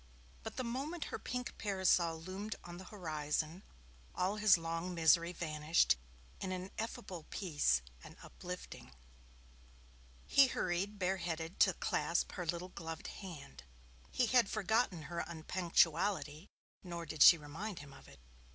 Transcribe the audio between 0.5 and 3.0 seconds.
the moment her pink parasol loomed on the